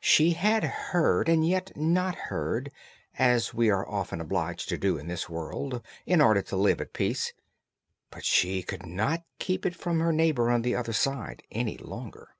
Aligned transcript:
She 0.00 0.32
had 0.32 0.64
heard 0.64 1.28
and 1.28 1.46
yet 1.46 1.76
not 1.76 2.16
heard, 2.16 2.72
as 3.16 3.54
we 3.54 3.70
are 3.70 3.88
often 3.88 4.20
obliged 4.20 4.68
to 4.70 4.76
do 4.76 4.98
in 4.98 5.06
this 5.06 5.28
world, 5.30 5.80
in 6.04 6.20
order 6.20 6.42
to 6.42 6.56
live 6.56 6.80
at 6.80 6.92
peace; 6.92 7.32
but 8.10 8.24
she 8.24 8.64
could 8.64 8.84
not 8.84 9.22
keep 9.38 9.64
it 9.64 9.76
from 9.76 10.00
her 10.00 10.12
neighbour 10.12 10.50
on 10.50 10.62
the 10.62 10.74
other 10.74 10.92
side 10.92 11.44
any 11.52 11.76
longer. 11.78 12.34